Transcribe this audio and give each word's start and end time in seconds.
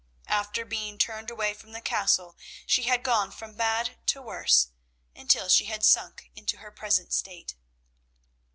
After 0.25 0.65
being 0.65 0.97
turned 0.97 1.29
away 1.29 1.53
from 1.53 1.73
the 1.73 1.79
Castle, 1.79 2.35
she 2.65 2.85
had 2.85 3.03
gone 3.03 3.29
from 3.29 3.53
bad 3.53 3.99
to 4.07 4.19
worse, 4.19 4.69
until 5.15 5.47
she 5.47 5.65
had 5.65 5.85
sunk 5.85 6.31
into 6.33 6.57
her 6.57 6.71
present 6.71 7.13
state. 7.13 7.53